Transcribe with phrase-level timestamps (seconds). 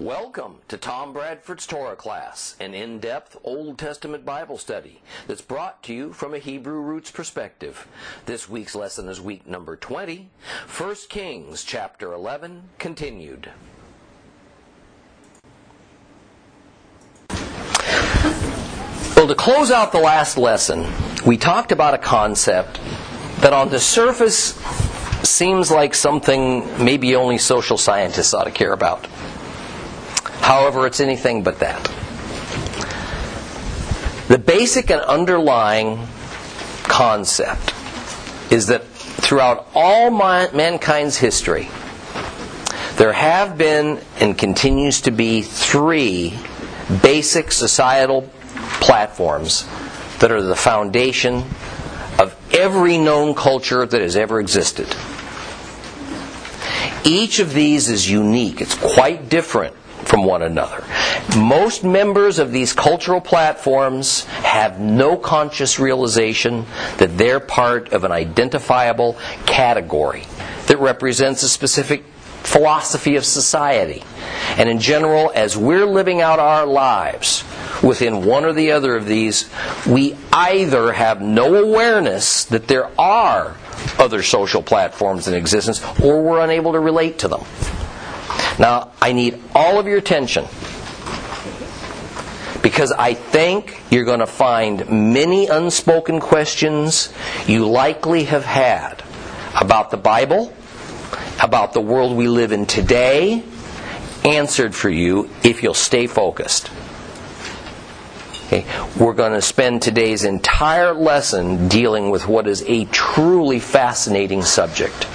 [0.00, 5.82] Welcome to Tom Bradford's Torah class, an in depth Old Testament Bible study that's brought
[5.82, 7.88] to you from a Hebrew roots perspective.
[8.24, 10.30] This week's lesson is week number 20,
[10.68, 13.50] 1 Kings chapter 11, continued.
[19.16, 20.86] Well, to close out the last lesson,
[21.26, 22.78] we talked about a concept
[23.40, 24.54] that on the surface
[25.28, 29.08] seems like something maybe only social scientists ought to care about.
[30.48, 31.84] However, it's anything but that.
[34.28, 36.08] The basic and underlying
[36.84, 37.74] concept
[38.50, 41.68] is that throughout all mankind's history,
[42.96, 46.32] there have been and continues to be three
[47.02, 48.22] basic societal
[48.80, 49.68] platforms
[50.20, 51.44] that are the foundation
[52.18, 54.88] of every known culture that has ever existed.
[57.04, 59.74] Each of these is unique, it's quite different
[60.08, 60.82] from one another.
[61.36, 66.64] Most members of these cultural platforms have no conscious realization
[66.96, 70.24] that they're part of an identifiable category
[70.66, 72.04] that represents a specific
[72.42, 74.02] philosophy of society.
[74.56, 77.44] And in general, as we're living out our lives
[77.82, 79.50] within one or the other of these,
[79.86, 83.54] we either have no awareness that there are
[83.98, 87.44] other social platforms in existence or we're unable to relate to them.
[88.58, 90.44] Now, I need all of your attention
[92.62, 97.12] because I think you're going to find many unspoken questions
[97.46, 99.02] you likely have had
[99.58, 100.52] about the Bible,
[101.42, 103.42] about the world we live in today,
[104.24, 106.70] answered for you if you'll stay focused.
[108.46, 108.64] Okay.
[108.98, 115.06] We're going to spend today's entire lesson dealing with what is a truly fascinating subject.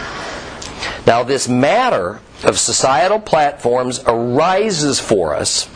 [1.06, 5.70] Now, this matter of societal platforms arises for us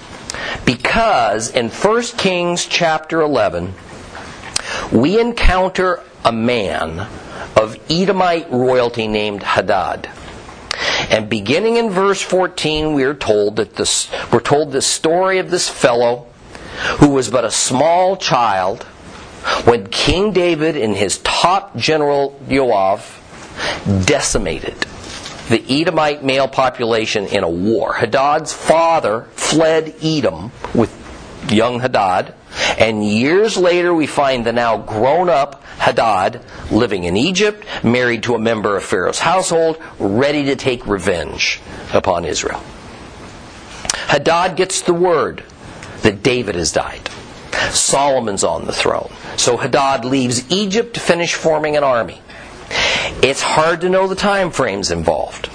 [0.66, 3.74] because in 1 Kings chapter 11,
[4.92, 7.08] we encounter a man
[7.56, 10.10] of Edomite royalty named Hadad.
[11.10, 15.50] And beginning in verse 14, we are told that this, we're told the story of
[15.50, 16.28] this fellow
[17.00, 18.84] who was but a small child
[19.64, 23.02] when King David and his top general Joab
[24.06, 24.86] decimated
[25.50, 27.94] the Edomite male population in a war.
[27.94, 30.94] Hadad's father fled Edom with
[31.50, 32.34] young Hadad,
[32.78, 36.42] and years later we find the now grown up Hadad
[36.72, 41.62] living in Egypt, married to a member of Pharaoh's household, ready to take revenge
[41.94, 42.62] upon Israel.
[44.08, 45.44] Hadad gets the word
[46.02, 47.10] that David has died.
[47.72, 49.12] Solomon's on the throne.
[49.36, 52.22] So Hadad leaves Egypt to finish forming an army.
[53.22, 55.50] It's hard to know the time frames involved.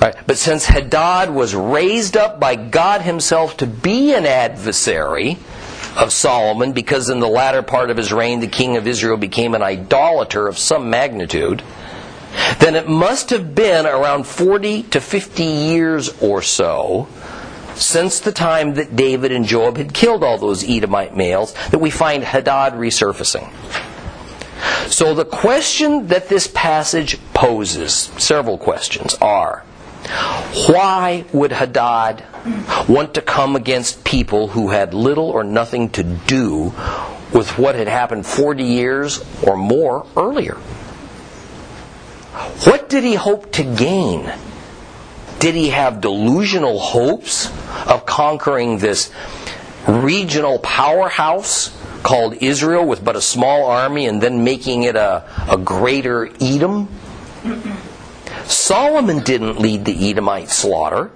[0.00, 0.14] Right?
[0.26, 5.36] But since Hadad was raised up by God himself to be an adversary
[5.96, 9.54] of Solomon, because in the latter part of his reign the king of Israel became
[9.54, 11.62] an idolater of some magnitude,
[12.60, 17.08] then it must have been around 40 to 50 years or so
[17.74, 21.90] since the time that David and Joab had killed all those Edomite males that we
[21.90, 23.50] find Hadad resurfacing.
[24.88, 29.64] So the question that this passage poses, several questions, are
[30.66, 32.24] why would Hadad
[32.88, 36.72] want to come against people who had little or nothing to do
[37.32, 40.54] with what had happened 40 years or more earlier?
[42.64, 44.32] What did he hope to gain?
[45.38, 47.50] Did he have delusional hopes
[47.86, 49.10] of conquering this
[49.86, 55.56] regional powerhouse called Israel with but a small army and then making it a, a
[55.56, 56.88] greater Edom?
[58.44, 61.10] Solomon didn't lead the Edomite slaughter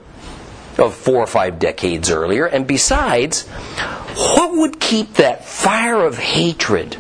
[0.78, 3.46] of four or five decades earlier, and besides,
[4.16, 6.96] what would keep that fire of hatred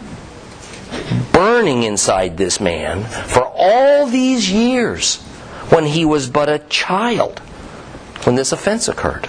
[1.32, 5.22] burning inside this man for all these years
[5.70, 7.40] when he was but a child
[8.24, 9.28] when this offense occurred?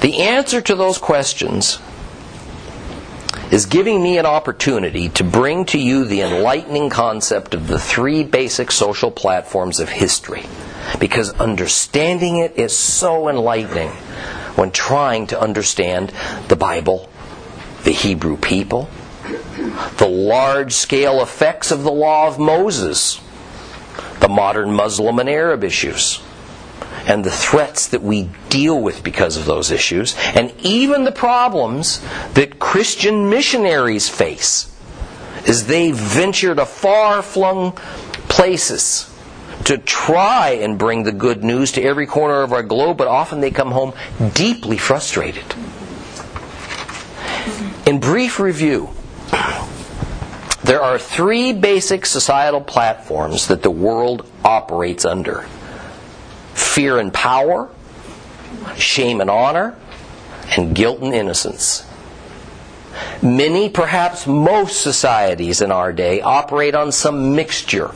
[0.00, 1.78] The answer to those questions
[3.50, 8.22] is giving me an opportunity to bring to you the enlightening concept of the three
[8.22, 10.44] basic social platforms of history.
[10.98, 13.90] Because understanding it is so enlightening
[14.56, 16.12] when trying to understand
[16.48, 17.08] the Bible,
[17.84, 18.88] the Hebrew people,
[19.96, 23.20] the large scale effects of the law of Moses,
[24.20, 26.20] the modern Muslim and Arab issues
[27.06, 32.00] and the threats that we deal with because of those issues, and even the problems
[32.34, 34.66] that Christian missionaries face
[35.46, 37.72] as they venture to far flung
[38.28, 39.06] places
[39.64, 43.40] to try and bring the good news to every corner of our globe, but often
[43.40, 43.92] they come home
[44.34, 45.44] deeply frustrated.
[47.86, 48.90] In brief review,
[50.62, 55.46] there are three basic societal platforms that the world operates under
[56.70, 57.68] fear and power,
[58.76, 59.76] shame and honor,
[60.56, 61.84] and guilt and innocence.
[63.22, 67.90] Many, perhaps most societies in our day operate on some mixture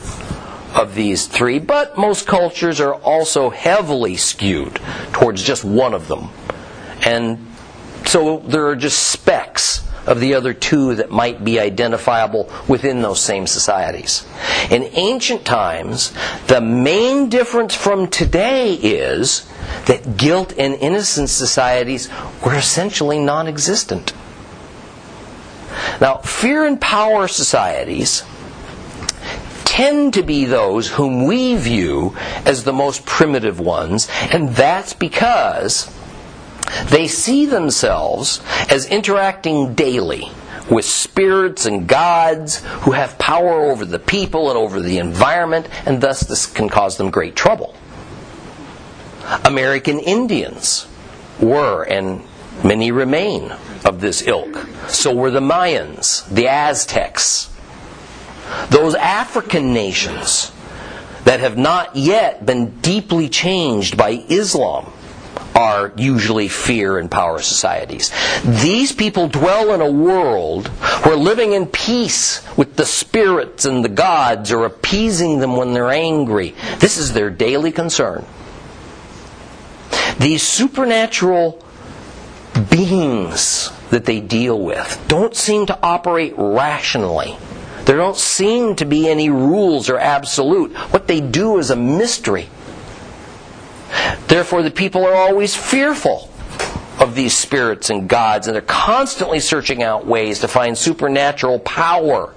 [0.75, 4.75] of these three, but most cultures are also heavily skewed
[5.13, 6.29] towards just one of them.
[7.05, 7.47] And
[8.05, 13.21] so there are just specks of the other two that might be identifiable within those
[13.21, 14.25] same societies.
[14.69, 16.13] In ancient times,
[16.47, 19.47] the main difference from today is
[19.85, 22.09] that guilt and innocence societies
[22.45, 24.13] were essentially non existent.
[26.01, 28.23] Now, fear and power societies
[29.63, 32.15] tend to be those whom we view
[32.45, 35.94] as the most primitive ones, and that's because
[36.89, 40.29] they see themselves as interacting daily
[40.69, 46.01] with spirits and gods who have power over the people and over the environment, and
[46.01, 47.75] thus this can cause them great trouble.
[49.43, 50.87] American Indians
[51.39, 52.23] were, and
[52.63, 53.51] many remain,
[53.83, 54.67] of this ilk.
[54.87, 57.51] So were the Mayans, the Aztecs,
[58.69, 60.51] those African nations
[61.23, 64.91] that have not yet been deeply changed by Islam
[65.55, 68.11] are usually fear and power societies.
[68.43, 70.67] These people dwell in a world
[71.03, 75.89] where living in peace with the spirits and the gods or appeasing them when they're
[75.89, 78.25] angry, this is their daily concern.
[80.19, 81.63] These supernatural
[82.69, 87.37] beings that they deal with don't seem to operate rationally.
[87.85, 90.75] There don't seem to be any rules or absolute.
[90.91, 92.49] What they do is a mystery.
[94.27, 96.29] Therefore, the people are always fearful
[96.99, 102.33] of these spirits and gods, and they're constantly searching out ways to find supernatural power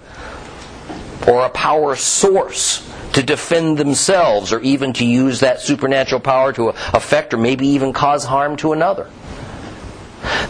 [1.26, 6.68] or a power source to defend themselves or even to use that supernatural power to
[6.68, 9.10] affect or maybe even cause harm to another.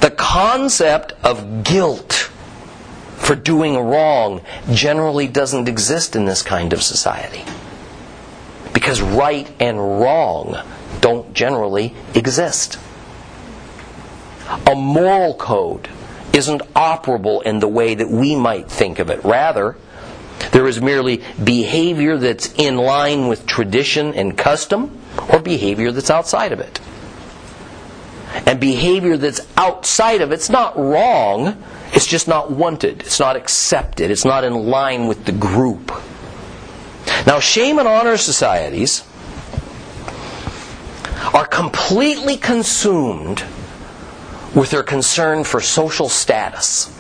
[0.01, 2.31] The concept of guilt
[3.17, 4.41] for doing wrong
[4.73, 7.45] generally doesn't exist in this kind of society.
[8.73, 10.57] Because right and wrong
[11.01, 12.79] don't generally exist.
[14.67, 15.89] A moral code
[16.33, 19.25] isn't operable in the way that we might think of it.
[19.25, 19.77] Rather,
[20.53, 24.99] there is merely behavior that's in line with tradition and custom,
[25.33, 26.81] or behavior that's outside of it.
[28.47, 31.63] And behavior that's outside of it's not wrong,
[31.93, 35.91] it's just not wanted, it's not accepted, it's not in line with the group.
[37.27, 39.03] Now, shame and honor societies
[41.35, 43.43] are completely consumed
[44.55, 46.95] with their concern for social status.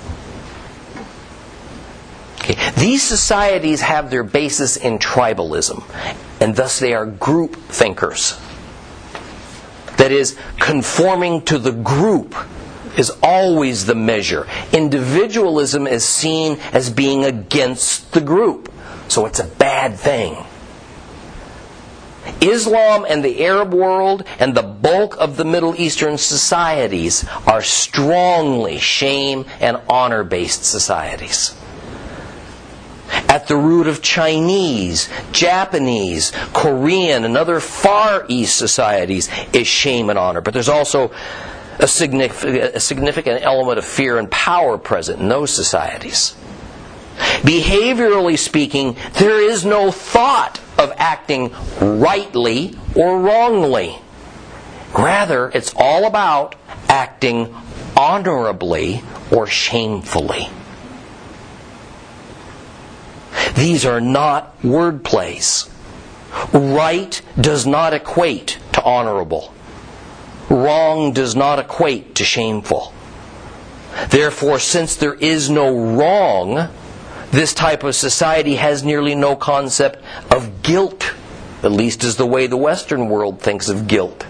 [2.40, 2.56] Okay.
[2.76, 5.82] These societies have their basis in tribalism,
[6.40, 8.38] and thus they are group thinkers.
[9.96, 12.34] That is, conforming to the group
[12.96, 14.46] is always the measure.
[14.72, 18.72] Individualism is seen as being against the group,
[19.08, 20.36] so it's a bad thing.
[22.40, 28.78] Islam and the Arab world and the bulk of the Middle Eastern societies are strongly
[28.78, 31.54] shame and honor based societies.
[33.10, 40.18] At the root of Chinese, Japanese, Korean, and other Far East societies is shame and
[40.18, 40.40] honor.
[40.40, 41.10] But there's also
[41.78, 46.34] a significant, element of fear and power present in those societies.
[47.18, 53.98] Behaviorally speaking, there is no thought of acting rightly or wrongly.
[54.96, 56.54] Rather, it's all about
[56.88, 57.54] acting
[57.96, 60.48] honorably or shamefully.
[63.54, 65.68] These are not word plays.
[66.52, 69.52] Right does not equate to honorable.
[70.48, 72.92] Wrong does not equate to shameful.
[74.10, 76.68] Therefore, since there is no wrong,
[77.30, 81.14] this type of society has nearly no concept of guilt,
[81.62, 84.26] at least is the way the Western world thinks of guilt.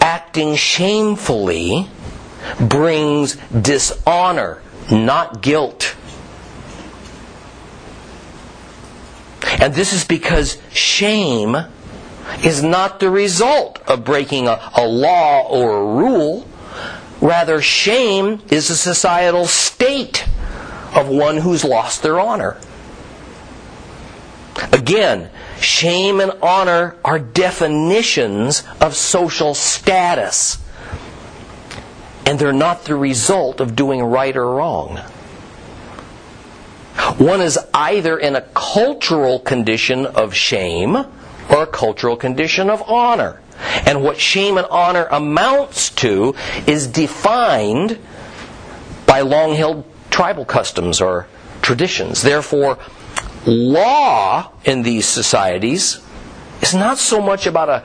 [0.00, 1.88] Acting shamefully
[2.58, 5.94] brings dishonor, not guilt.
[9.60, 11.56] And this is because shame
[12.44, 16.48] is not the result of breaking a, a, law or a rule.
[17.20, 20.26] Rather, shame is a societal state
[20.94, 22.56] of one who's lost their honor.
[24.72, 25.30] Again,
[25.60, 30.58] shame and honor are definitions of social status.
[32.26, 34.98] And they're not the result of doing right or wrong.
[37.18, 43.40] One is either in a cultural condition of shame or a cultural condition of honor.
[43.86, 46.34] And what shame and honor amounts to
[46.66, 47.98] is defined
[49.06, 51.26] by long held tribal customs or
[51.62, 52.22] traditions.
[52.22, 52.78] Therefore,
[53.46, 56.00] law in these societies
[56.60, 57.84] is not so much about a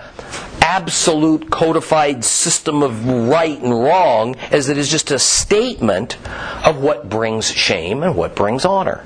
[0.62, 6.17] absolute codified system of right and wrong as it is just a statement
[6.65, 9.03] of what brings shame and what brings honor.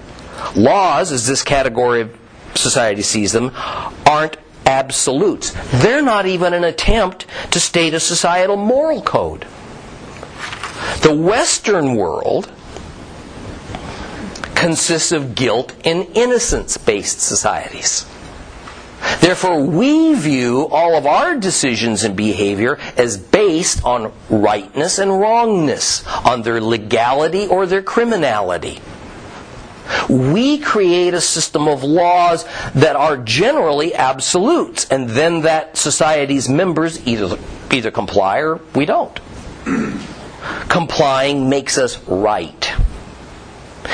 [0.55, 2.17] Laws, as this category of
[2.55, 3.51] society sees them,
[4.09, 5.51] aren't absolutes.
[5.81, 9.45] They're not even an attempt to state a societal moral code.
[11.03, 12.51] The Western world
[14.55, 18.05] consists of guilt and innocence based societies.
[19.19, 26.05] Therefore, we view all of our decisions and behavior as based on rightness and wrongness,
[26.07, 28.79] on their legality or their criminality.
[30.07, 37.05] We create a system of laws that are generally absolutes, and then that society's members
[37.07, 37.37] either,
[37.71, 39.19] either comply or we don't.
[40.69, 42.71] Complying makes us right.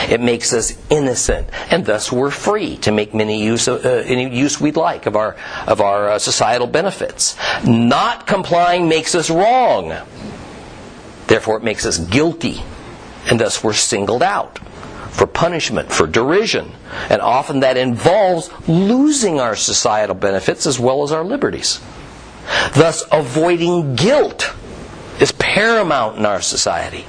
[0.10, 4.34] It makes us innocent, and thus we're free to make any use of, uh, any
[4.36, 5.36] use we'd like of our
[5.66, 7.36] of our uh, societal benefits.
[7.66, 9.94] Not complying makes us wrong.
[11.28, 12.64] Therefore, it makes us guilty,
[13.30, 14.60] and thus we're singled out
[15.10, 16.72] for punishment, for derision,
[17.10, 21.82] and often that involves losing our societal benefits as well as our liberties.
[22.76, 24.54] Thus, avoiding guilt
[25.20, 27.06] is paramount in our society.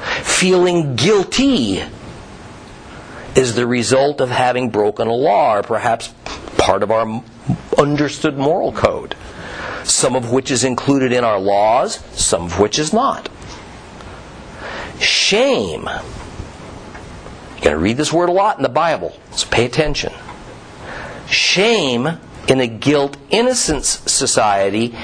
[0.00, 1.82] Feeling guilty
[3.34, 6.12] is the result of having broken a law, or perhaps
[6.56, 7.22] part of our
[7.78, 9.14] understood moral code,
[9.84, 13.28] some of which is included in our laws, some of which is not.
[14.98, 15.88] Shame.
[17.56, 20.12] You're going to read this word a lot in the Bible, so pay attention.
[21.28, 22.08] Shame
[22.48, 24.94] in a guilt innocence society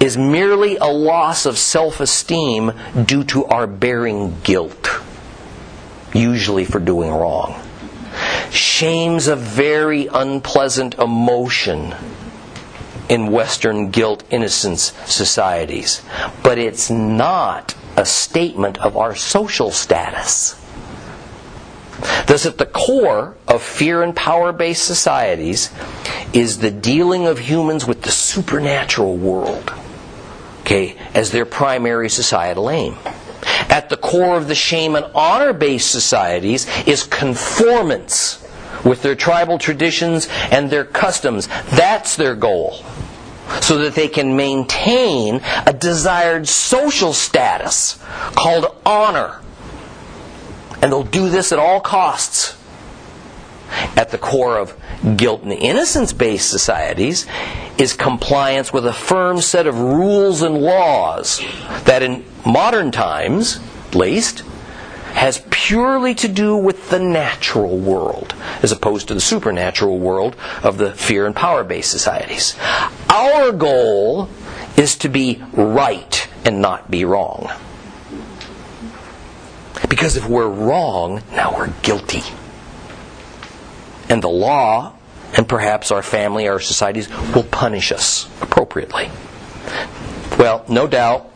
[0.00, 2.72] is merely a loss of self esteem
[3.04, 4.90] due to our bearing guilt,
[6.14, 7.60] usually for doing wrong.
[8.50, 11.94] Shame's a very unpleasant emotion
[13.08, 16.02] in Western guilt innocence societies,
[16.42, 20.54] but it's not a statement of our social status.
[22.26, 25.70] Thus, at the core of fear and power based societies
[26.32, 29.72] is the dealing of humans with the supernatural world
[30.68, 32.94] okay, as their primary societal aim.
[33.70, 38.46] At the core of the shame and honor based societies is conformance
[38.84, 41.48] with their tribal traditions and their customs.
[41.70, 42.84] That's their goal.
[43.62, 47.98] So that they can maintain a desired social status
[48.36, 49.40] called honor.
[50.82, 52.57] And they'll do this at all costs.
[53.96, 54.76] At the core of
[55.16, 57.26] guilt and innocence based societies
[57.76, 61.40] is compliance with a firm set of rules and laws
[61.84, 64.40] that in modern times, at least,
[65.14, 70.78] has purely to do with the natural world as opposed to the supernatural world of
[70.78, 72.56] the fear and power based societies.
[73.10, 74.28] Our goal
[74.76, 77.50] is to be right and not be wrong.
[79.88, 82.22] Because if we're wrong, now we're guilty.
[84.08, 84.94] And the law
[85.36, 89.10] and perhaps our family, our societies will punish us appropriately.
[90.38, 91.30] Well, no doubt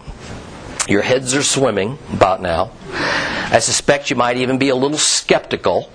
[0.89, 2.71] your heads are swimming about now.
[2.93, 5.91] I suspect you might even be a little skeptical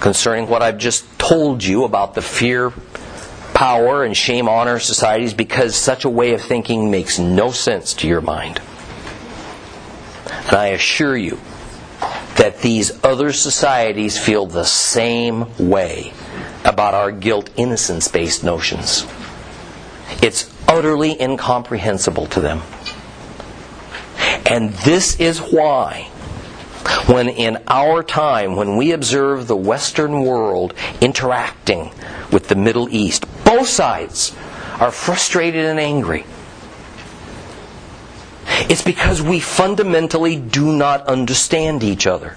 [0.00, 2.72] concerning what I've just told you about the fear,
[3.54, 8.08] power, and shame honor societies because such a way of thinking makes no sense to
[8.08, 8.60] your mind.
[10.46, 11.38] And I assure you
[12.36, 16.12] that these other societies feel the same way
[16.64, 19.06] about our guilt innocence based notions.
[20.22, 22.62] It's utterly incomprehensible to them.
[24.46, 26.02] And this is why,
[27.06, 31.92] when in our time, when we observe the Western world interacting
[32.30, 34.34] with the Middle East, both sides
[34.80, 36.24] are frustrated and angry.
[38.68, 42.36] It's because we fundamentally do not understand each other.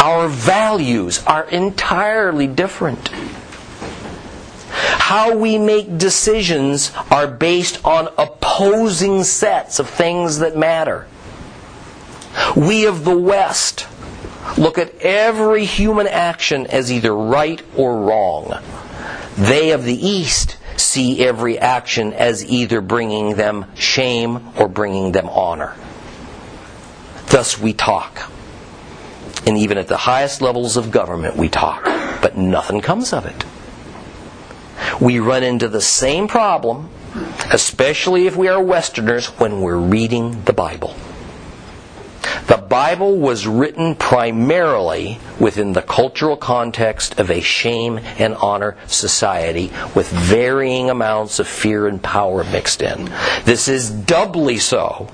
[0.00, 3.08] Our values are entirely different.
[4.68, 11.06] How we make decisions are based on opposing sets of things that matter.
[12.56, 13.86] We of the West
[14.58, 18.58] look at every human action as either right or wrong.
[19.36, 25.28] They of the East see every action as either bringing them shame or bringing them
[25.28, 25.74] honor.
[27.26, 28.30] Thus we talk.
[29.46, 31.84] And even at the highest levels of government, we talk,
[32.20, 33.44] but nothing comes of it.
[35.00, 36.90] We run into the same problem,
[37.52, 40.94] especially if we are Westerners, when we're reading the Bible.
[42.46, 49.72] The Bible was written primarily within the cultural context of a shame and honor society
[49.94, 53.10] with varying amounts of fear and power mixed in.
[53.44, 55.08] This is doubly so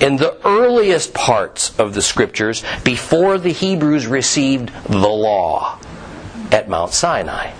[0.00, 5.78] in the earliest parts of the scriptures before the Hebrews received the law
[6.50, 7.52] at Mount Sinai.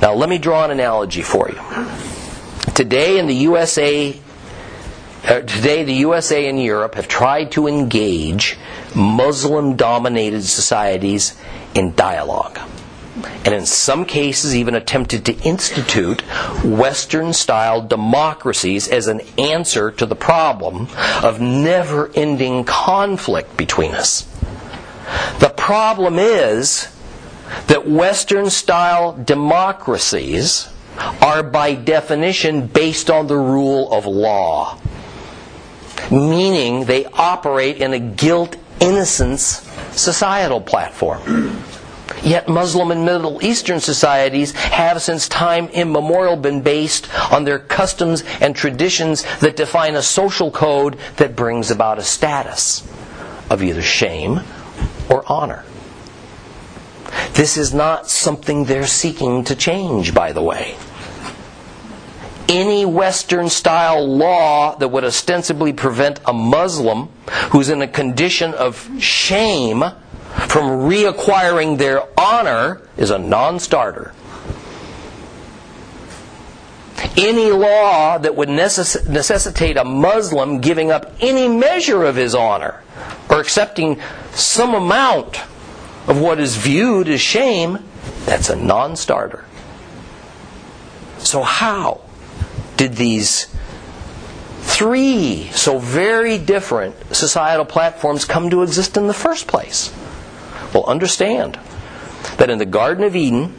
[0.00, 1.60] Now, let me draw an analogy for you.
[2.74, 4.18] Today in the USA,
[5.24, 8.58] Uh, today the USA and Europe have tried to engage
[8.94, 11.36] Muslim dominated societies
[11.74, 12.58] in dialogue.
[13.44, 16.22] And in some cases, even attempted to institute
[16.64, 20.88] Western style democracies as an answer to the problem
[21.22, 24.22] of never ending conflict between us.
[25.40, 26.88] The problem is
[27.66, 30.68] that Western style democracies
[31.20, 34.78] are by definition based on the rule of law,
[36.10, 41.62] meaning they operate in a guilt innocence societal platform.
[42.22, 48.22] Yet Muslim and Middle Eastern societies have since time immemorial been based on their customs
[48.40, 52.86] and traditions that define a social code that brings about a status
[53.50, 54.40] of either shame
[55.10, 55.64] or honor.
[57.34, 60.76] This is not something they're seeking to change, by the way.
[62.48, 67.08] Any Western style law that would ostensibly prevent a Muslim
[67.50, 69.84] who's in a condition of shame
[70.48, 74.12] from reacquiring their honor is a non starter.
[77.16, 82.82] Any law that would necess- necessitate a Muslim giving up any measure of his honor
[83.28, 84.00] or accepting
[84.32, 85.40] some amount
[86.08, 87.78] of what is viewed as shame,
[88.24, 89.44] that's a non starter.
[91.18, 92.00] So, how
[92.76, 93.46] did these
[94.60, 99.92] three so very different societal platforms come to exist in the first place?
[100.72, 101.58] Well, understand
[102.38, 103.54] that in the Garden of Eden,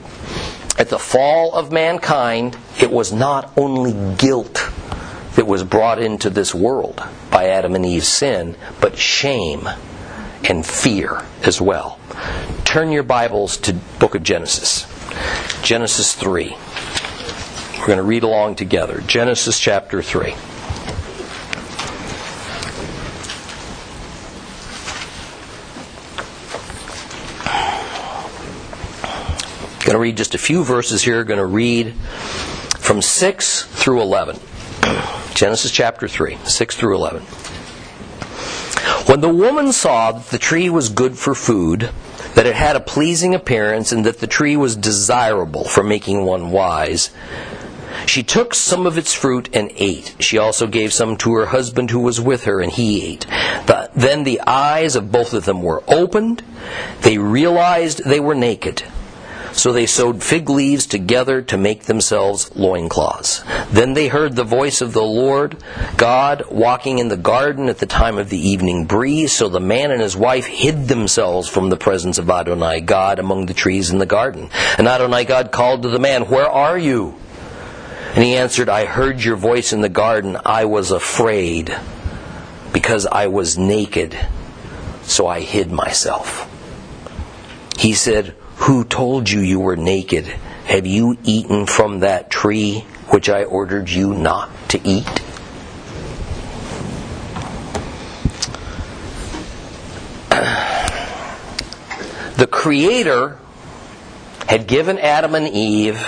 [0.78, 4.70] at the fall of mankind, it was not only guilt
[5.36, 9.68] that was brought into this world by Adam and Eve's sin, but shame
[10.50, 12.00] and fear as well.
[12.66, 14.88] Turn your Bibles to book of Genesis.
[15.62, 16.56] Genesis 3.
[17.84, 19.02] We're going to read along together.
[19.02, 20.30] Genesis chapter 3.
[29.84, 31.26] Going to read just a few verses here.
[31.26, 31.94] Going to read
[32.78, 34.40] from 6 through 11.
[35.34, 37.22] Genesis chapter 3, 6 through 11.
[39.08, 41.90] When the woman saw that the tree was good for food,
[42.36, 46.52] that it had a pleasing appearance, and that the tree was desirable for making one
[46.52, 47.10] wise,
[48.06, 50.16] she took some of its fruit and ate.
[50.20, 53.26] She also gave some to her husband who was with her, and he ate.
[53.66, 56.44] But then the eyes of both of them were opened.
[57.02, 58.84] They realized they were naked.
[59.54, 63.44] So they sewed fig leaves together to make themselves loincloths.
[63.70, 65.58] Then they heard the voice of the Lord
[65.96, 69.32] God walking in the garden at the time of the evening breeze.
[69.32, 73.46] So the man and his wife hid themselves from the presence of Adonai God among
[73.46, 74.50] the trees in the garden.
[74.80, 77.16] And Adonai God called to the man, Where are you?
[78.14, 80.38] And he answered, I heard your voice in the garden.
[80.46, 81.76] I was afraid
[82.72, 84.16] because I was naked,
[85.02, 86.50] so I hid myself.
[87.78, 90.26] He said, who told you you were naked?
[90.66, 95.22] Have you eaten from that tree which I ordered you not to eat?
[102.38, 103.40] The Creator
[104.48, 106.06] had given Adam and Eve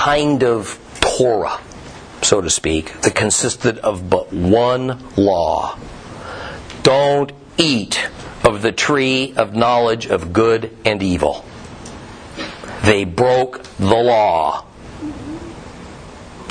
[0.00, 1.60] kind of Torah,
[2.22, 5.78] so to speak, that consisted of but one law.
[6.82, 8.08] Don't eat
[8.42, 11.44] of the tree of knowledge of good and evil.
[12.82, 14.62] They broke the law,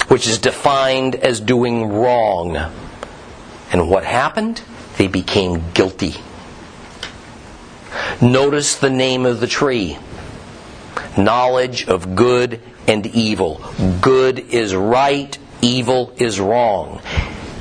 [0.09, 2.55] which is defined as doing wrong.
[3.71, 4.61] And what happened?
[4.99, 6.13] They became guilty.
[8.21, 9.97] Notice the name of the tree
[11.17, 13.61] knowledge of good and evil.
[14.01, 17.01] Good is right, evil is wrong.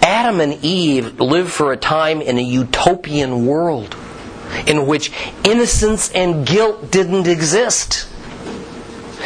[0.02, 3.94] Adam and Eve lived for a time in a utopian world
[4.66, 5.12] in which
[5.44, 8.08] innocence and guilt didn't exist.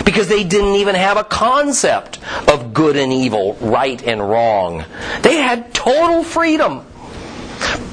[0.05, 4.85] Because they didn't even have a concept of good and evil, right and wrong.
[5.23, 6.85] They had total freedom,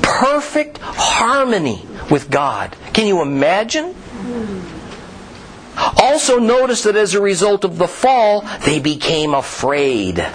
[0.01, 2.75] perfect harmony with God.
[2.93, 3.93] Can you imagine?
[5.97, 10.25] Also, notice that as a result of the fall, they became afraid.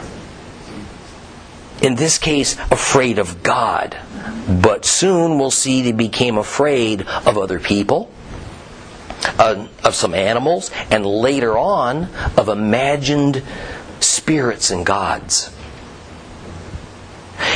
[1.82, 3.96] In this case, afraid of God.
[4.48, 8.10] But soon we'll see they became afraid of other people,
[9.38, 13.42] uh, of some animals, and later on of imagined
[14.00, 15.53] spirits and gods.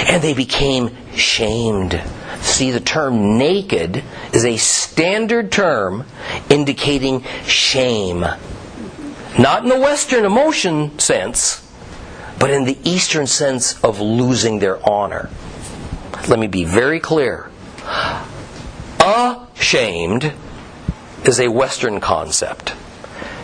[0.09, 2.01] And they became shamed.
[2.41, 6.05] See, the term naked is a standard term
[6.49, 8.25] indicating shame.
[9.39, 11.65] Not in the Western emotion sense,
[12.39, 15.31] but in the Eastern sense of losing their honor.
[16.29, 17.51] Let me be very clear.
[19.01, 20.33] Ashamed
[21.25, 22.75] is a Western concept.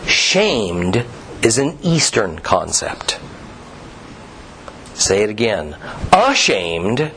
[0.05, 1.05] Shamed
[1.41, 3.19] is an Eastern concept.
[4.95, 5.77] Say it again.
[6.11, 7.11] Ashamed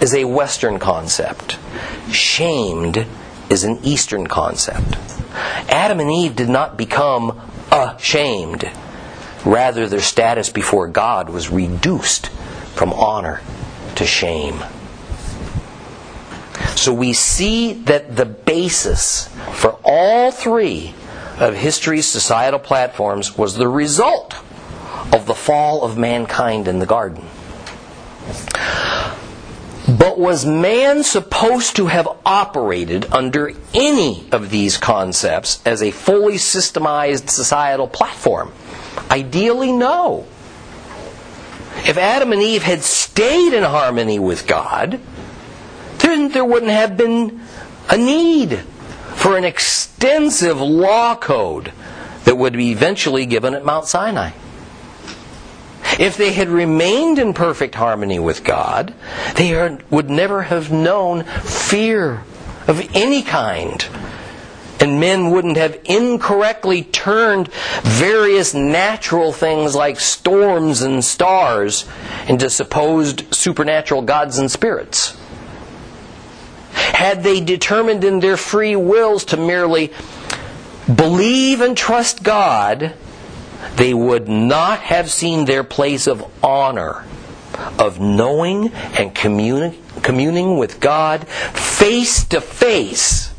[0.00, 1.58] is a Western concept.
[2.10, 3.06] Shamed
[3.50, 4.96] is an Eastern concept.
[5.68, 8.70] Adam and Eve did not become ashamed.
[9.44, 12.28] Rather, their status before God was reduced
[12.74, 13.40] from honor
[13.96, 14.62] to shame.
[16.76, 20.94] So we see that the basis for all three
[21.38, 24.29] of history's societal platforms was the result
[25.12, 27.24] of the fall of mankind in the garden.
[29.88, 36.34] But was man supposed to have operated under any of these concepts as a fully
[36.34, 38.52] systemized societal platform?
[39.10, 40.26] Ideally, no.
[41.78, 45.00] If Adam and Eve had stayed in harmony with God,
[45.98, 47.40] then there wouldn't have been
[47.88, 48.58] a need
[49.14, 51.72] for an extensive law code
[52.24, 54.30] that would be eventually given at Mount Sinai.
[55.98, 58.94] If they had remained in perfect harmony with God,
[59.36, 62.22] they would never have known fear
[62.66, 63.86] of any kind.
[64.80, 71.86] And men wouldn't have incorrectly turned various natural things like storms and stars
[72.28, 75.18] into supposed supernatural gods and spirits.
[76.72, 79.92] Had they determined in their free wills to merely
[80.94, 82.94] believe and trust God,
[83.76, 87.04] they would not have seen their place of honor,
[87.78, 93.32] of knowing and communi- communing with God face to face,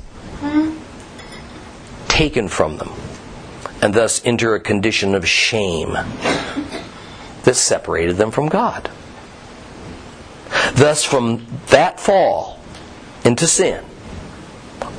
[2.08, 2.91] taken from them,
[3.82, 5.94] and thus enter a condition of shame
[7.44, 8.89] that separated them from God.
[10.74, 12.60] Thus, from that fall
[13.24, 13.84] into sin,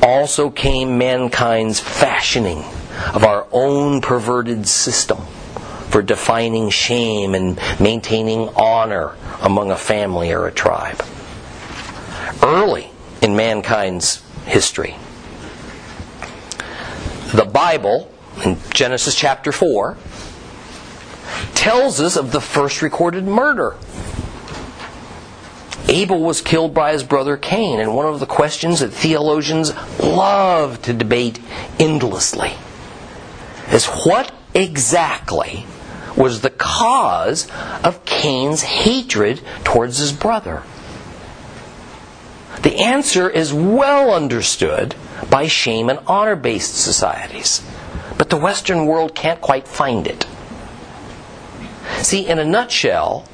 [0.02, 2.64] also came mankind's fashioning
[3.14, 5.18] of our own perverted system
[5.88, 11.04] for defining shame and maintaining honor among a family or a tribe.
[12.42, 14.96] Early in mankind's history,
[17.34, 18.10] the Bible,
[18.44, 19.96] in Genesis chapter 4,
[21.54, 23.76] tells us of the first recorded murder.
[25.88, 30.80] Abel was killed by his brother Cain, and one of the questions that theologians love
[30.82, 31.38] to debate
[31.78, 32.52] endlessly
[33.72, 35.66] is what exactly
[36.16, 37.48] was the cause
[37.82, 40.62] of Cain's hatred towards his brother?
[42.62, 44.94] The answer is well understood
[45.30, 47.64] by shame and honor based societies,
[48.18, 50.26] but the Western world can't quite find it.
[51.98, 53.26] See, in a nutshell,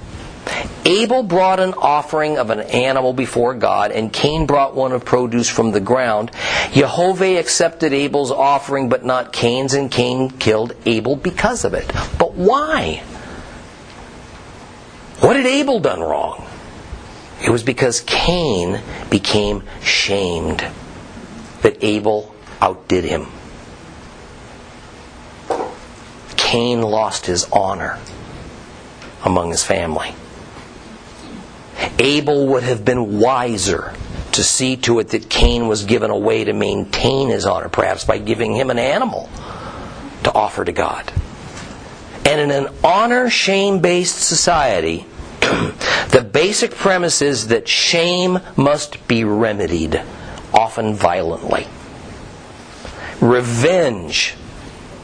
[0.84, 5.48] Abel brought an offering of an animal before God, and Cain brought one of produce
[5.48, 6.30] from the ground.
[6.72, 11.86] Jehovah accepted Abel's offering, but not Cain's, and Cain killed Abel because of it.
[12.18, 13.02] But why?
[15.20, 16.46] What had Abel done wrong?
[17.44, 18.80] It was because Cain
[19.10, 20.64] became shamed
[21.62, 23.26] that Abel outdid him.
[26.36, 27.98] Cain lost his honor
[29.24, 30.14] among his family.
[31.98, 33.94] Abel would have been wiser
[34.32, 38.04] to see to it that Cain was given a way to maintain his honor, perhaps
[38.04, 39.28] by giving him an animal
[40.22, 41.12] to offer to God.
[42.24, 45.06] And in an honor shame based society,
[45.40, 50.00] the basic premise is that shame must be remedied,
[50.52, 51.66] often violently.
[53.20, 54.36] Revenge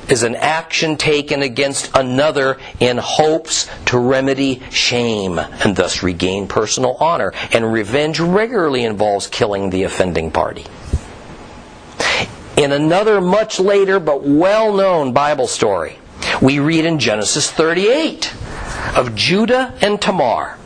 [0.09, 6.97] is an action taken against another in hopes to remedy shame and thus regain personal
[7.01, 7.33] honor.
[7.53, 10.67] And revenge regularly involves killing the offending party.
[12.57, 15.99] In another much later but well known Bible story,
[16.41, 18.33] we read in Genesis 38
[18.97, 20.59] of Judah and Tamar.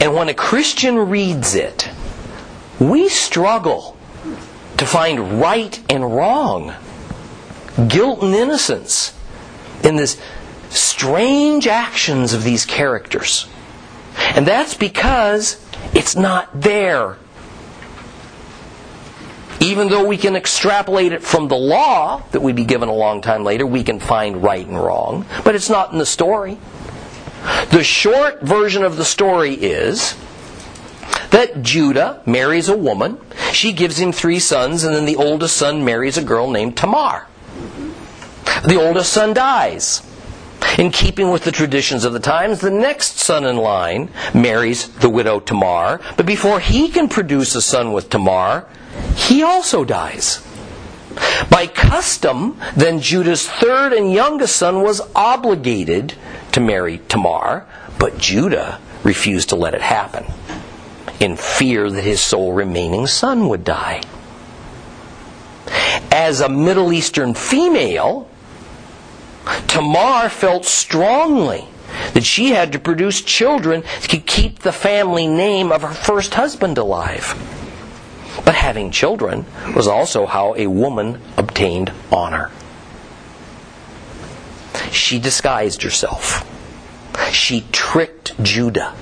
[0.00, 1.88] And when a Christian reads it,
[2.78, 3.96] we struggle
[4.76, 6.74] to find right and wrong,
[7.88, 9.14] guilt and innocence
[9.82, 10.20] in this
[10.70, 13.48] strange actions of these characters.
[14.34, 17.16] And that's because it's not there
[19.60, 23.20] even though we can extrapolate it from the law that we'd be given a long
[23.20, 26.58] time later, we can find right and wrong, but it's not in the story.
[27.70, 30.16] The short version of the story is
[31.30, 33.18] that Judah marries a woman,
[33.52, 37.26] she gives him three sons, and then the oldest son marries a girl named Tamar.
[38.64, 40.02] The oldest son dies.
[40.78, 45.08] In keeping with the traditions of the times, the next son in line marries the
[45.08, 48.66] widow Tamar, but before he can produce a son with Tamar,
[49.14, 50.42] he also dies.
[51.50, 56.14] By custom, then Judah's third and youngest son was obligated
[56.52, 57.66] to marry Tamar,
[57.98, 60.26] but Judah refused to let it happen
[61.20, 64.02] in fear that his sole remaining son would die.
[66.12, 68.28] As a Middle Eastern female,
[69.66, 71.66] Tamar felt strongly
[72.14, 76.78] that she had to produce children to keep the family name of her first husband
[76.78, 77.34] alive.
[78.44, 82.50] But having children was also how a woman obtained honor.
[84.90, 86.44] She disguised herself.
[87.32, 88.94] She tricked Judah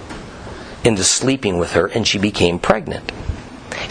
[0.84, 3.10] into sleeping with her, and she became pregnant.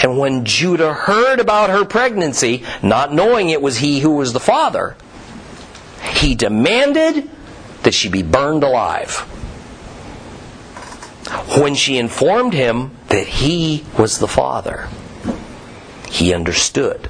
[0.01, 4.39] And when Judah heard about her pregnancy, not knowing it was he who was the
[4.39, 4.95] father,
[6.03, 7.29] he demanded
[7.83, 9.19] that she be burned alive.
[11.57, 14.87] When she informed him that he was the father,
[16.09, 17.07] he understood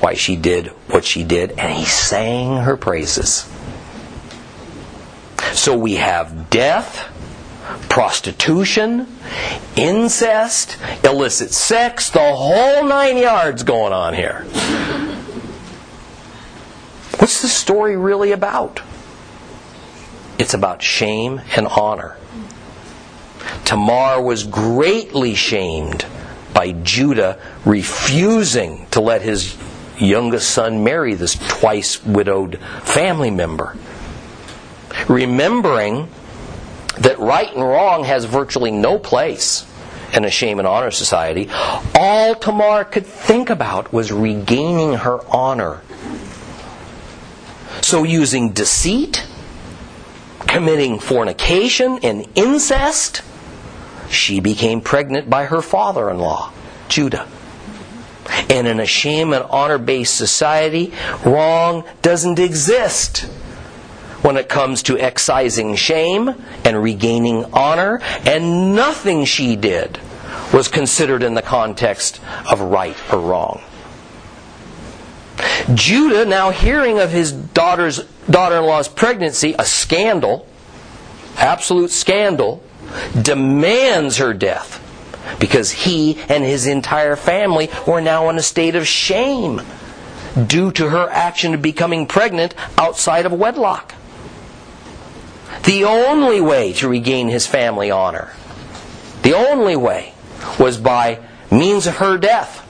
[0.00, 3.48] why she did what she did, and he sang her praises.
[5.52, 7.12] So we have death,
[7.88, 9.06] prostitution,
[9.74, 14.44] incest, illicit sex, the whole nine yards going on here.
[17.18, 18.80] What's the story really about?
[20.38, 22.16] It's about shame and honor.
[23.64, 26.04] Tamar was greatly shamed
[26.52, 29.56] by Judah refusing to let his
[29.98, 33.76] youngest son marry this twice widowed family member.
[35.08, 36.08] Remembering
[36.98, 39.66] that right and wrong has virtually no place
[40.12, 41.48] in a shame and honor society,
[41.94, 45.82] all Tamar could think about was regaining her honor.
[47.86, 49.24] So, using deceit,
[50.40, 53.22] committing fornication and incest,
[54.10, 56.50] she became pregnant by her father in law,
[56.88, 57.28] Judah.
[58.50, 60.92] And in a shame and honor based society,
[61.24, 63.18] wrong doesn't exist
[64.22, 70.00] when it comes to excising shame and regaining honor, and nothing she did
[70.52, 72.20] was considered in the context
[72.50, 73.62] of right or wrong.
[75.74, 77.98] Judah, now hearing of his daughter's
[78.30, 80.46] daughter-in-law's pregnancy, a scandal,
[81.36, 82.62] absolute scandal,
[83.20, 84.82] demands her death
[85.40, 89.60] because he and his entire family were now in a state of shame
[90.46, 93.94] due to her action of becoming pregnant outside of wedlock.
[95.64, 98.32] The only way to regain his family honor,
[99.22, 100.14] the only way,
[100.58, 101.18] was by
[101.50, 102.62] means of her death.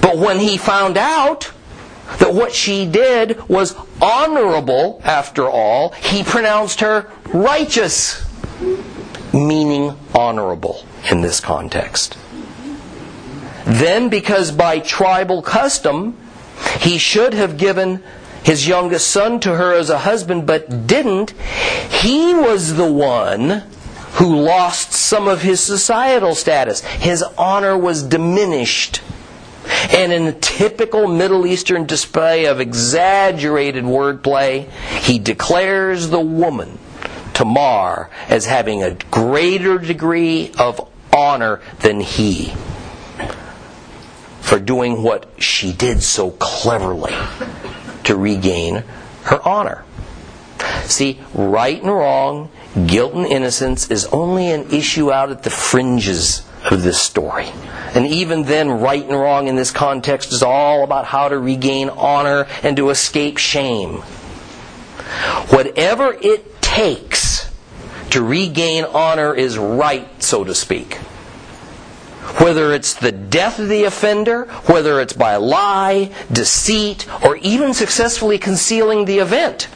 [0.00, 1.50] But when he found out
[2.18, 8.24] that what she did was honorable after all, he pronounced her righteous
[9.32, 12.16] meaning honorable in this context.
[13.64, 16.16] Then, because by tribal custom,
[16.78, 18.02] he should have given
[18.44, 21.30] his youngest son to her as a husband, but didn't,
[21.90, 23.64] he was the one
[24.12, 26.82] who lost some of his societal status.
[26.82, 29.00] His honor was diminished.
[29.90, 34.68] And in a typical Middle Eastern display of exaggerated wordplay,
[35.00, 36.78] he declares the woman
[37.34, 42.52] Tamar as having a greater degree of honor than he
[44.40, 47.14] for doing what she did so cleverly
[48.04, 48.84] to regain
[49.24, 49.84] her honor.
[50.84, 52.50] See, right and wrong,
[52.86, 57.46] guilt and innocence is only an issue out at the fringes of this story.
[57.94, 61.90] And even then, right and wrong in this context is all about how to regain
[61.90, 64.02] honor and to escape shame.
[65.50, 67.50] Whatever it takes
[68.10, 70.94] to regain honor is right, so to speak.
[72.40, 78.38] Whether it's the death of the offender, whether it's by lie, deceit, or even successfully
[78.38, 79.68] concealing the event,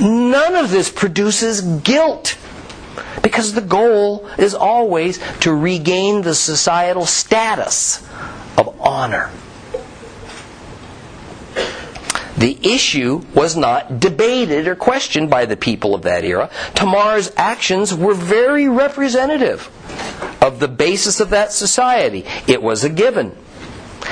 [0.00, 2.36] none of this produces guilt.
[3.22, 8.02] Because the goal is always to regain the societal status
[8.56, 9.30] of honor.
[12.36, 16.50] The issue was not debated or questioned by the people of that era.
[16.74, 19.70] Tamar's actions were very representative
[20.40, 22.24] of the basis of that society.
[22.48, 23.36] It was a given.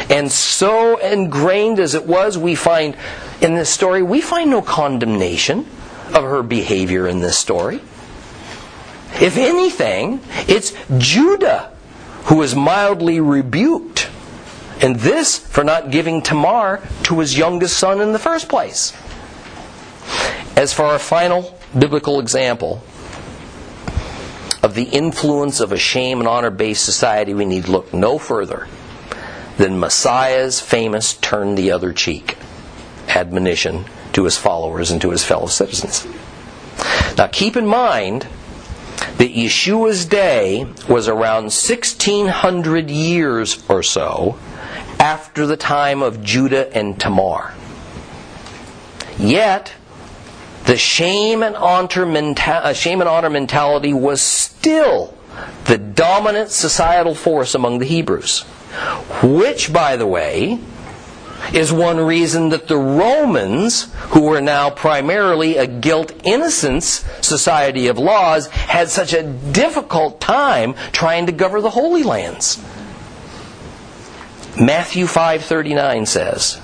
[0.09, 2.96] And so ingrained as it was, we find
[3.40, 5.66] in this story, we find no condemnation
[6.14, 7.81] of her behavior in this story.
[9.20, 11.73] If anything, it's Judah
[12.25, 14.09] who is mildly rebuked
[14.81, 18.92] and this for not giving Tamar to his youngest son in the first place.
[20.57, 22.83] As for our final biblical example
[24.62, 28.68] of the influence of a shame and honor based society, we need look no further
[29.59, 32.37] than Messiah's famous turn the other cheek
[33.09, 36.07] admonition to his followers and to his fellow citizens.
[37.18, 38.27] Now keep in mind
[39.18, 44.38] that Yeshua's day was around 1600 years or so
[44.98, 47.55] after the time of Judah and Tamar.
[49.18, 49.74] Yet,
[50.64, 55.14] the shame and menta- uh, shame and honor mentality was still
[55.64, 58.42] the dominant societal force among the Hebrews.
[59.22, 60.59] Which, by the way,
[61.53, 67.98] is one reason that the Romans, who were now primarily a guilt innocence society of
[67.98, 72.59] laws, had such a difficult time trying to govern the Holy Lands.
[74.59, 76.59] Matthew 5:39 says,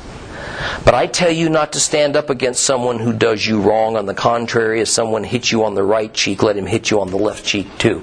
[0.85, 3.97] "But I tell you not to stand up against someone who does you wrong.
[3.97, 7.01] On the contrary, if someone hits you on the right cheek, let him hit you
[7.01, 8.03] on the left cheek too."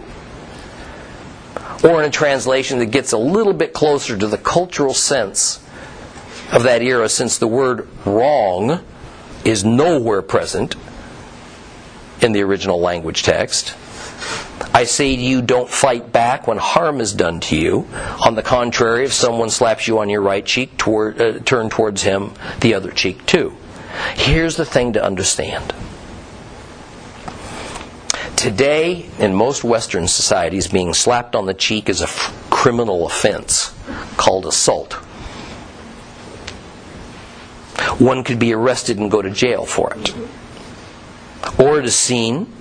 [1.84, 5.60] Or in a translation that gets a little bit closer to the cultural sense
[6.54, 8.80] of that era, since the word wrong
[9.44, 10.76] is nowhere present
[12.22, 13.76] in the original language text.
[14.74, 17.88] I say to you, don't fight back when harm is done to you.
[18.26, 22.04] On the contrary, if someone slaps you on your right cheek, toward, uh, turn towards
[22.04, 23.56] him the other cheek too.
[24.16, 25.74] Here's the thing to understand.
[28.36, 33.74] Today, in most Western societies, being slapped on the cheek is a f- criminal offense
[34.18, 34.98] called assault.
[38.00, 40.14] One could be arrested and go to jail for it.
[41.60, 42.52] Or it is seen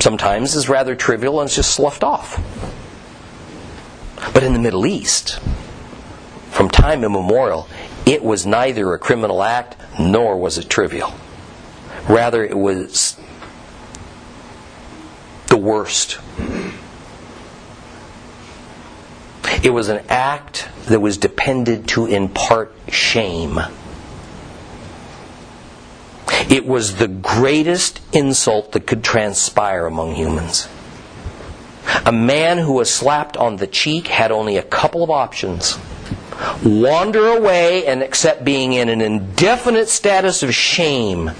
[0.00, 2.40] sometimes is rather trivial and it's just sloughed off.
[4.34, 5.38] But in the Middle East,
[6.50, 7.68] from time immemorial,
[8.04, 11.14] it was neither a criminal act nor was it trivial.
[12.08, 13.16] Rather, it was
[15.48, 16.18] the worst.
[19.62, 23.60] It was an act that was depended to impart shame.
[26.52, 30.68] It was the greatest insult that could transpire among humans.
[32.04, 35.78] A man who was slapped on the cheek had only a couple of options
[36.62, 41.30] wander away and accept being in an indefinite status of shame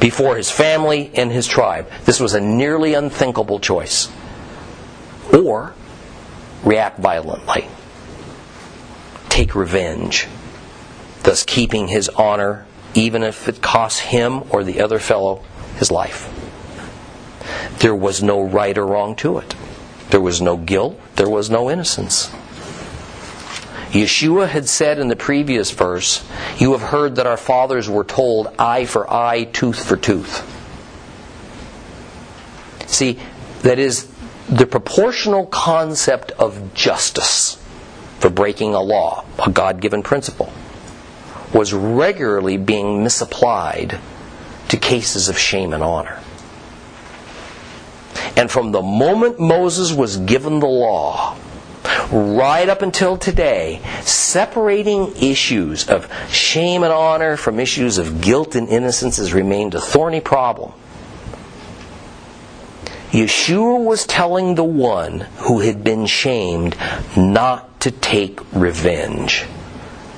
[0.00, 1.86] before his family and his tribe.
[2.06, 4.08] This was a nearly unthinkable choice.
[5.34, 5.74] Or
[6.64, 7.66] react violently,
[9.28, 10.28] take revenge,
[11.24, 15.42] thus keeping his honor even if it costs him or the other fellow
[15.76, 16.30] his life.
[17.78, 19.54] There was no right or wrong to it.
[20.10, 20.98] There was no guilt.
[21.16, 22.28] There was no innocence.
[23.90, 26.24] Yeshua had said in the previous verse,
[26.58, 30.50] You have heard that our fathers were told, eye for eye, tooth for tooth.
[32.88, 33.18] See,
[33.62, 34.10] that is
[34.48, 37.56] the proportional concept of justice
[38.18, 40.52] for breaking a law, a God given principle
[41.54, 43.98] was regularly being misapplied
[44.68, 46.18] to cases of shame and honor.
[48.36, 51.36] And from the moment Moses was given the law,
[52.10, 58.68] right up until today, separating issues of shame and honor from issues of guilt and
[58.68, 60.72] innocence has remained a thorny problem.
[63.10, 66.76] Yeshua was telling the one who had been shamed
[67.16, 69.44] not to take revenge,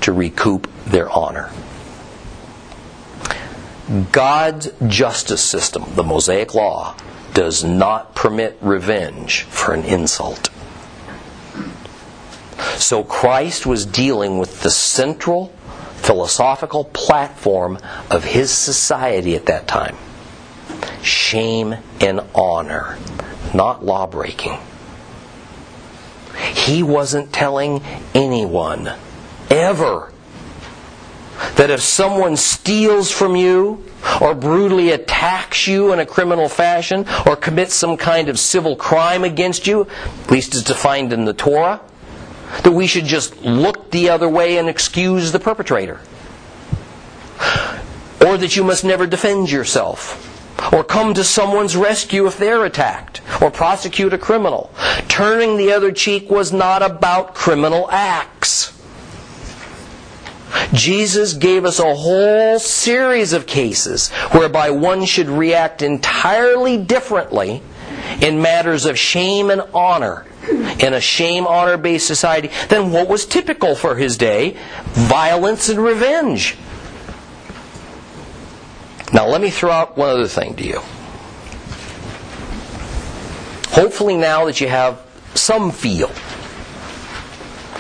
[0.07, 1.51] to recoup their honor.
[4.13, 6.97] God's justice system, the Mosaic Law,
[7.35, 10.49] does not permit revenge for an insult.
[12.77, 15.49] So Christ was dealing with the central
[15.97, 17.77] philosophical platform
[18.09, 19.97] of his society at that time
[21.03, 22.97] shame and honor,
[23.53, 24.57] not law breaking.
[26.55, 27.83] He wasn't telling
[28.15, 28.93] anyone,
[29.51, 30.13] ever,
[31.57, 33.85] that if someone steals from you,
[34.21, 39.25] or brutally attacks you in a criminal fashion, or commits some kind of civil crime
[39.25, 39.87] against you,
[40.25, 41.81] at least as defined in the Torah,
[42.63, 46.01] that we should just look the other way and excuse the perpetrator.
[48.25, 50.23] Or that you must never defend yourself.
[50.73, 53.21] Or come to someone's rescue if they're attacked.
[53.43, 54.71] Or prosecute a criminal.
[55.07, 58.76] Turning the other cheek was not about criminal acts.
[60.73, 67.63] Jesus gave us a whole series of cases whereby one should react entirely differently
[68.21, 70.25] in matters of shame and honor
[70.81, 74.57] in a shame honor based society than what was typical for his day
[74.93, 76.57] violence and revenge.
[79.13, 80.81] Now, let me throw out one other thing to you.
[83.69, 85.01] Hopefully, now that you have
[85.35, 86.11] some feel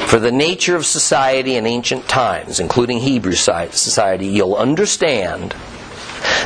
[0.06, 5.54] for the nature of society in ancient times, including Hebrew society, you'll understand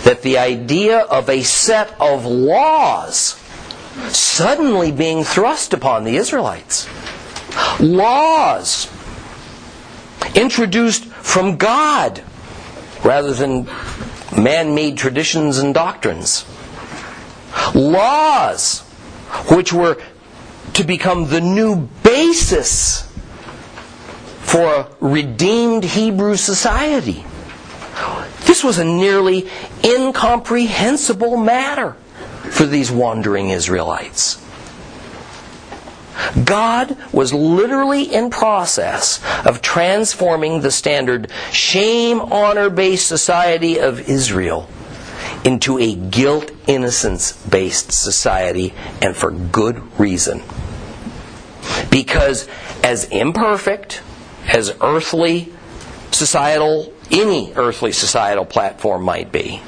[0.05, 3.39] that the idea of a set of laws
[4.09, 6.89] suddenly being thrust upon the Israelites.
[7.79, 8.89] Laws
[10.35, 12.23] introduced from God
[13.05, 13.69] rather than
[14.37, 16.47] man made traditions and doctrines.
[17.75, 18.81] Laws
[19.53, 19.99] which were
[20.73, 23.10] to become the new basis
[24.51, 27.25] for a redeemed Hebrew society.
[28.47, 29.49] This was a nearly
[29.85, 31.93] incomprehensible matter
[32.51, 34.45] for these wandering Israelites.
[36.45, 44.69] God was literally in process of transforming the standard shame honor based society of Israel
[45.45, 50.43] into a guilt innocence based society and for good reason.
[51.89, 52.49] Because
[52.83, 54.03] as imperfect
[54.53, 55.53] as earthly
[56.11, 59.61] societal any earthly societal platform might be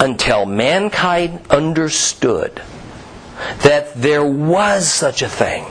[0.00, 2.62] until mankind understood
[3.62, 5.64] that there was such a thing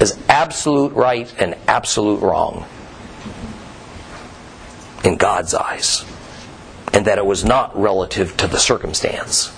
[0.00, 2.64] as absolute right and absolute wrong
[5.04, 6.04] in God's eyes,
[6.92, 9.52] and that it was not relative to the circumstance.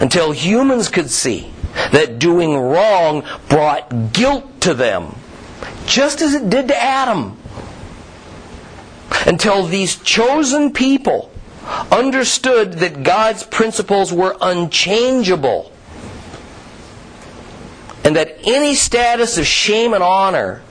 [0.00, 1.52] Until humans could see
[1.92, 5.14] that doing wrong brought guilt to them,
[5.86, 7.36] just as it did to Adam.
[9.26, 11.30] Until these chosen people
[11.90, 15.72] understood that God's principles were unchangeable
[18.04, 20.62] and that any status of shame and honor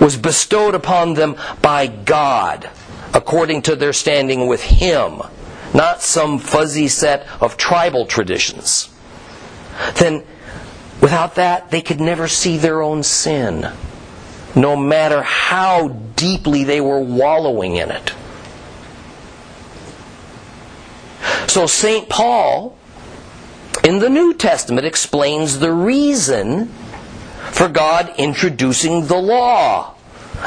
[0.00, 2.70] was bestowed upon them by God
[3.12, 5.22] according to their standing with Him,
[5.72, 8.88] not some fuzzy set of tribal traditions.
[9.96, 10.24] Then,
[11.00, 13.70] without that, they could never see their own sin,
[14.54, 18.12] no matter how deeply they were wallowing in it.
[21.48, 22.08] So St.
[22.08, 22.76] Paul
[23.84, 26.68] in the New Testament explains the reason
[27.50, 29.94] for God introducing the law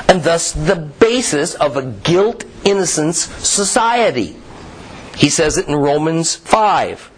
[0.08, 4.36] and thus the basis of a guilt innocence society.
[5.16, 7.12] He says it in Romans 5.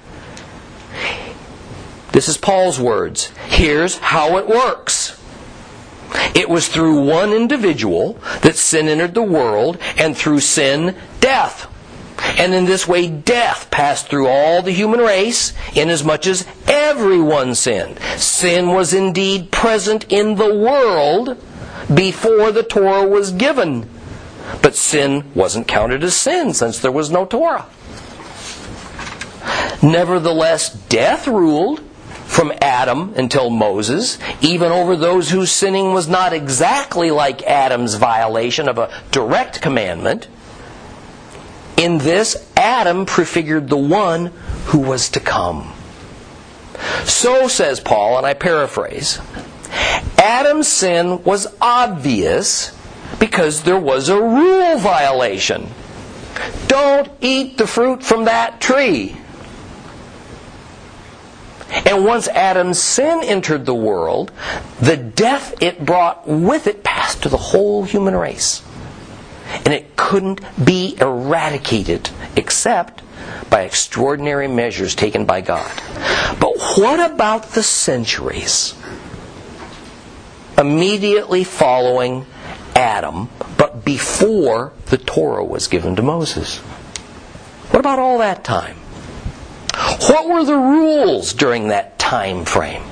[2.11, 3.27] This is Paul's words.
[3.47, 5.18] Here's how it works.
[6.36, 11.68] It was through one individual that sin entered the world, and through sin, death.
[12.38, 17.99] And in this way, death passed through all the human race, inasmuch as everyone sinned.
[18.18, 21.38] Sin was indeed present in the world
[21.93, 23.89] before the Torah was given.
[24.62, 27.66] But sin wasn't counted as sin since there was no Torah.
[29.82, 31.82] Nevertheless, death ruled
[32.30, 38.69] from Adam until Moses, even over those whose sinning was not exactly like Adam's violation
[38.69, 40.27] of a direct commandment.
[41.75, 44.27] In this, Adam prefigured the one
[44.65, 45.73] who was to come.
[47.03, 49.19] So, says Paul, and I paraphrase
[50.19, 52.77] Adam's sin was obvious
[53.19, 55.67] because there was a rule violation.
[56.67, 59.17] Don't eat the fruit from that tree.
[61.72, 64.32] And once Adam's sin entered the world,
[64.82, 68.63] the death it brought with it passed to the whole human race
[69.65, 73.01] and it couldn't be eradicated except
[73.49, 75.72] by extraordinary measures taken by God.
[76.39, 78.76] But what about the centuries
[80.57, 82.26] immediately following
[82.76, 86.59] Adam, but before the Torah was given to Moses.
[87.70, 88.78] What about all that time?
[89.80, 92.84] What were the rules during that time frame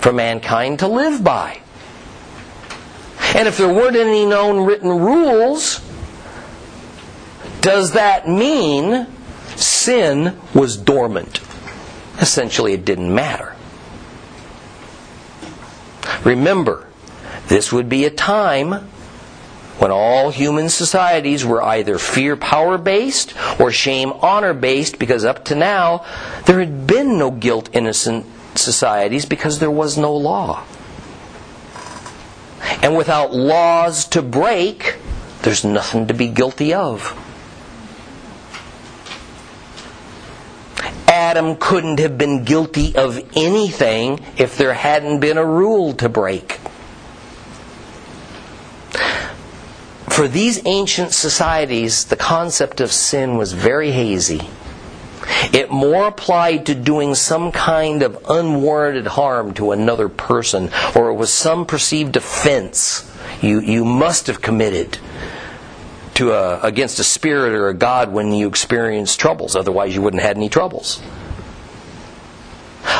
[0.00, 1.60] for mankind to live by?
[3.34, 5.80] And if there weren't any known written rules,
[7.60, 9.06] does that mean
[9.56, 11.40] sin was dormant?
[12.20, 13.54] Essentially, it didn't matter.
[16.24, 16.86] Remember,
[17.48, 18.90] this would be a time
[19.78, 25.44] when all human societies were either fear power based or shame honor based because up
[25.44, 26.04] to now
[26.46, 28.26] there had been no guilt innocent
[28.56, 30.64] societies because there was no law.
[32.82, 34.96] And without laws to break,
[35.42, 37.14] there's nothing to be guilty of.
[41.06, 46.58] Adam couldn't have been guilty of anything if there hadn't been a rule to break.
[50.18, 54.40] For these ancient societies, the concept of sin was very hazy.
[55.52, 61.14] It more applied to doing some kind of unwarranted harm to another person, or it
[61.14, 63.08] was some perceived offense
[63.40, 64.98] you, you must have committed
[66.14, 69.54] to a, against a spirit or a god when you experienced troubles.
[69.54, 71.00] Otherwise, you wouldn't have had any troubles.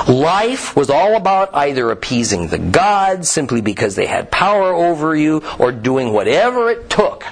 [0.09, 5.43] Life was all about either appeasing the gods simply because they had power over you
[5.59, 7.25] or doing whatever it took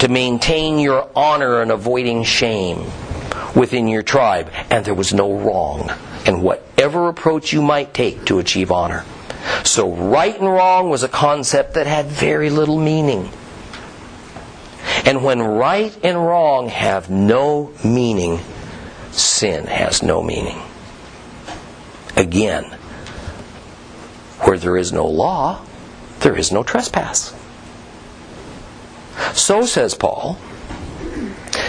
[0.00, 2.84] to maintain your honor and avoiding shame
[3.54, 4.50] within your tribe.
[4.70, 5.90] And there was no wrong
[6.26, 9.04] in whatever approach you might take to achieve honor.
[9.64, 13.30] So, right and wrong was a concept that had very little meaning.
[15.04, 18.40] And when right and wrong have no meaning,
[19.12, 20.60] sin has no meaning.
[22.16, 22.64] Again,
[24.40, 25.64] where there is no law,
[26.20, 27.34] there is no trespass.
[29.34, 30.38] So says Paul,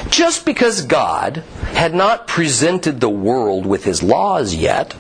[0.10, 4.96] just because God had not presented the world with his laws yet,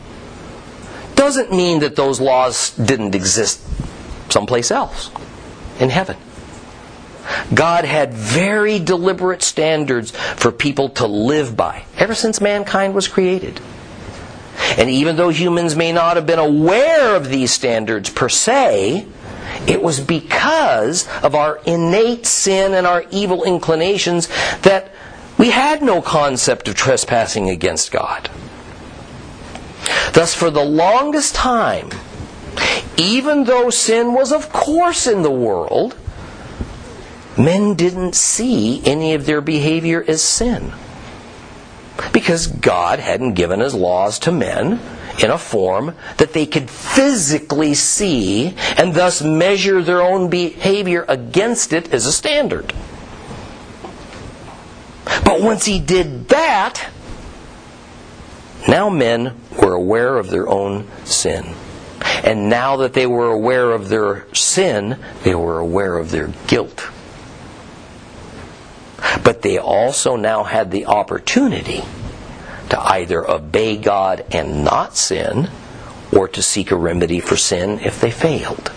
[1.15, 3.61] doesn't mean that those laws didn't exist
[4.29, 5.09] someplace else
[5.79, 6.17] in heaven.
[7.53, 13.59] God had very deliberate standards for people to live by ever since mankind was created.
[14.77, 19.05] And even though humans may not have been aware of these standards per se,
[19.67, 24.27] it was because of our innate sin and our evil inclinations
[24.61, 24.91] that
[25.37, 28.29] we had no concept of trespassing against God.
[30.13, 31.89] Thus, for the longest time,
[32.97, 35.95] even though sin was, of course, in the world,
[37.37, 40.73] men didn't see any of their behavior as sin.
[42.13, 44.79] Because God hadn't given his laws to men
[45.23, 51.73] in a form that they could physically see and thus measure their own behavior against
[51.73, 52.73] it as a standard.
[55.23, 56.89] But once he did that,
[58.67, 61.55] now men were aware of their own sin.
[62.23, 66.87] And now that they were aware of their sin, they were aware of their guilt.
[69.27, 71.83] But they also now had the opportunity
[72.69, 75.49] to either obey God and not sin,
[76.15, 78.71] or to seek a remedy for sin if they failed.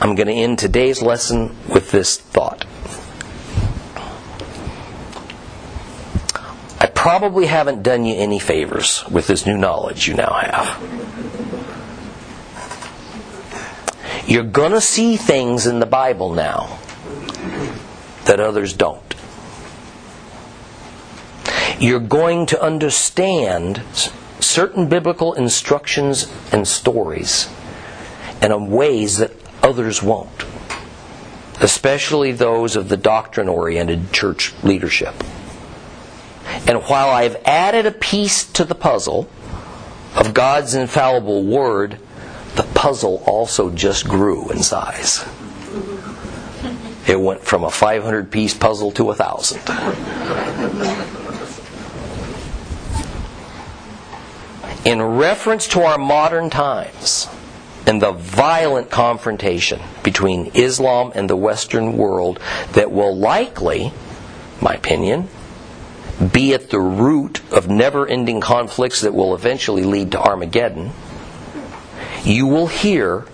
[0.00, 2.64] I'm going to end today's lesson with this thought.
[6.78, 10.78] I probably haven't done you any favors with this new knowledge you now have.
[14.28, 16.78] You're going to see things in the Bible now
[18.24, 19.14] that others don't.
[21.78, 23.82] You're going to understand
[24.40, 27.48] certain biblical instructions and stories
[28.40, 30.44] in ways that others won't,
[31.60, 35.14] especially those of the doctrine oriented church leadership.
[36.66, 39.28] And while I've added a piece to the puzzle
[40.16, 41.98] of God's infallible word,
[42.56, 45.24] the puzzle also just grew in size.
[47.06, 49.60] It went from a 500 piece puzzle to a thousand.
[54.84, 57.28] In reference to our modern times
[57.86, 62.40] and the violent confrontation between Islam and the Western world
[62.72, 63.92] that will likely,
[64.60, 65.28] my opinion,
[66.32, 70.92] be at the root of never ending conflicts that will eventually lead to Armageddon,
[72.24, 73.24] you will hear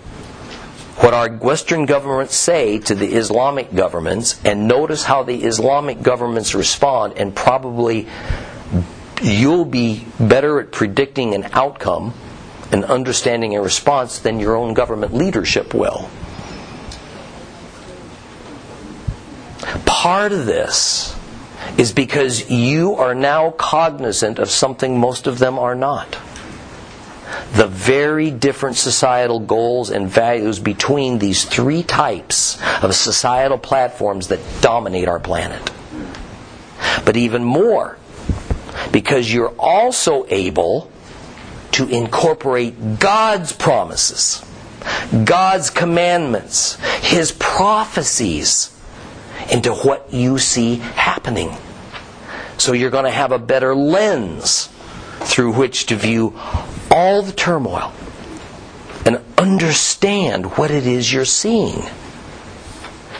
[0.99, 6.53] what our Western governments say to the Islamic governments and notice how the Islamic governments
[6.53, 8.07] respond, and probably
[9.21, 12.13] you'll be better at predicting an outcome
[12.71, 16.09] and understanding a response than your own government leadership will.
[19.85, 21.15] Part of this
[21.77, 26.17] is because you are now cognizant of something most of them are not.
[27.53, 34.39] The very different societal goals and values between these three types of societal platforms that
[34.61, 35.71] dominate our planet.
[37.05, 37.97] But even more,
[38.91, 40.91] because you're also able
[41.71, 44.43] to incorporate God's promises,
[45.23, 48.75] God's commandments, His prophecies
[49.51, 51.55] into what you see happening.
[52.57, 54.69] So you're going to have a better lens
[55.21, 56.39] through which to view
[56.91, 57.91] all the turmoil
[59.05, 61.83] and understand what it is you're seeing.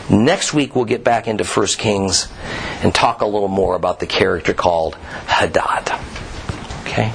[0.09, 2.31] Next week we'll get back into 1 Kings
[2.81, 4.95] and talk a little more about the character called
[5.27, 5.91] Hadad.
[6.81, 7.11] Okay?